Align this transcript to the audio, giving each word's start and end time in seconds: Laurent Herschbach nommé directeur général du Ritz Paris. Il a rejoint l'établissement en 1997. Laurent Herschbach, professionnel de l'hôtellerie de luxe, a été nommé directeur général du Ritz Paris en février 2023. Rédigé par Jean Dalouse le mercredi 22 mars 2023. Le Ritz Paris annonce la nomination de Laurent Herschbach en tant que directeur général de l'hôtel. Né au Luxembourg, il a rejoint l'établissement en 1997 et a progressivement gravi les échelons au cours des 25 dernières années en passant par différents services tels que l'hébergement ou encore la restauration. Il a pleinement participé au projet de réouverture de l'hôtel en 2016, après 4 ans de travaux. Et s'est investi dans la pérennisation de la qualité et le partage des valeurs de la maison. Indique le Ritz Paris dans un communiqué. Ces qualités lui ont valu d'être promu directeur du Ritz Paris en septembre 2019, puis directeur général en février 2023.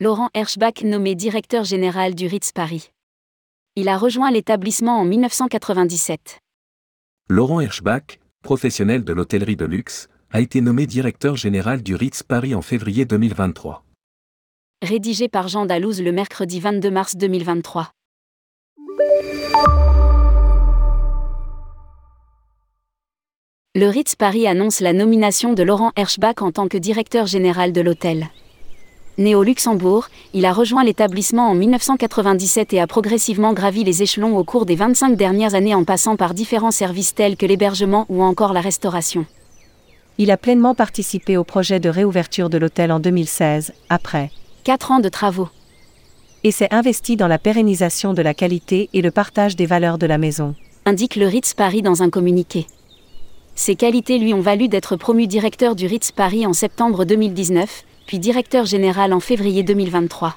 Laurent 0.00 0.28
Herschbach 0.34 0.82
nommé 0.82 1.14
directeur 1.14 1.62
général 1.62 2.16
du 2.16 2.26
Ritz 2.26 2.50
Paris. 2.50 2.90
Il 3.76 3.88
a 3.88 3.96
rejoint 3.96 4.32
l'établissement 4.32 4.98
en 4.98 5.04
1997. 5.04 6.40
Laurent 7.28 7.60
Herschbach, 7.60 8.18
professionnel 8.42 9.04
de 9.04 9.12
l'hôtellerie 9.12 9.54
de 9.54 9.64
luxe, 9.64 10.08
a 10.32 10.40
été 10.40 10.60
nommé 10.60 10.88
directeur 10.88 11.36
général 11.36 11.80
du 11.80 11.94
Ritz 11.94 12.24
Paris 12.24 12.56
en 12.56 12.60
février 12.60 13.04
2023. 13.04 13.84
Rédigé 14.82 15.28
par 15.28 15.46
Jean 15.46 15.64
Dalouse 15.64 16.02
le 16.02 16.10
mercredi 16.10 16.58
22 16.58 16.90
mars 16.90 17.14
2023. 17.14 17.92
Le 23.76 23.86
Ritz 23.86 24.16
Paris 24.16 24.48
annonce 24.48 24.80
la 24.80 24.92
nomination 24.92 25.52
de 25.52 25.62
Laurent 25.62 25.92
Herschbach 25.94 26.42
en 26.42 26.50
tant 26.50 26.66
que 26.66 26.78
directeur 26.78 27.26
général 27.26 27.72
de 27.72 27.80
l'hôtel. 27.80 28.28
Né 29.16 29.36
au 29.36 29.44
Luxembourg, 29.44 30.08
il 30.32 30.44
a 30.44 30.52
rejoint 30.52 30.82
l'établissement 30.82 31.48
en 31.48 31.54
1997 31.54 32.72
et 32.72 32.80
a 32.80 32.88
progressivement 32.88 33.52
gravi 33.52 33.84
les 33.84 34.02
échelons 34.02 34.36
au 34.36 34.42
cours 34.42 34.66
des 34.66 34.74
25 34.74 35.16
dernières 35.16 35.54
années 35.54 35.74
en 35.74 35.84
passant 35.84 36.16
par 36.16 36.34
différents 36.34 36.72
services 36.72 37.14
tels 37.14 37.36
que 37.36 37.46
l'hébergement 37.46 38.06
ou 38.08 38.24
encore 38.24 38.52
la 38.52 38.60
restauration. 38.60 39.24
Il 40.18 40.32
a 40.32 40.36
pleinement 40.36 40.74
participé 40.74 41.36
au 41.36 41.44
projet 41.44 41.78
de 41.78 41.88
réouverture 41.88 42.50
de 42.50 42.58
l'hôtel 42.58 42.90
en 42.90 42.98
2016, 42.98 43.72
après 43.88 44.30
4 44.64 44.90
ans 44.90 45.00
de 45.00 45.08
travaux. 45.08 45.48
Et 46.42 46.50
s'est 46.50 46.72
investi 46.72 47.16
dans 47.16 47.28
la 47.28 47.38
pérennisation 47.38 48.14
de 48.14 48.22
la 48.22 48.34
qualité 48.34 48.90
et 48.92 49.00
le 49.00 49.12
partage 49.12 49.54
des 49.54 49.66
valeurs 49.66 49.98
de 49.98 50.06
la 50.06 50.18
maison. 50.18 50.56
Indique 50.86 51.16
le 51.16 51.28
Ritz 51.28 51.54
Paris 51.54 51.82
dans 51.82 52.02
un 52.02 52.10
communiqué. 52.10 52.66
Ces 53.54 53.76
qualités 53.76 54.18
lui 54.18 54.34
ont 54.34 54.40
valu 54.40 54.66
d'être 54.66 54.96
promu 54.96 55.28
directeur 55.28 55.76
du 55.76 55.86
Ritz 55.86 56.10
Paris 56.10 56.46
en 56.46 56.52
septembre 56.52 57.04
2019, 57.04 57.84
puis 58.06 58.18
directeur 58.18 58.64
général 58.64 59.12
en 59.12 59.20
février 59.20 59.62
2023. 59.62 60.36